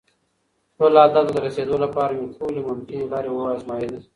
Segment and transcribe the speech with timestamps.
[0.73, 3.99] خپل هدف ته د رسېدو لپاره مې ټولې ممکنې لارې وازمویلې.